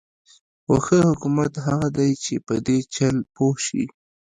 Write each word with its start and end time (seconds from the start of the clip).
خو 0.63 0.75
ښه 0.85 0.99
حکومت 1.09 1.53
هغه 1.67 1.87
دی 1.97 2.09
چې 2.23 2.33
په 2.47 2.55
دې 2.65 2.77
چل 2.95 3.15
پوه 3.35 3.55
شي. 3.65 3.83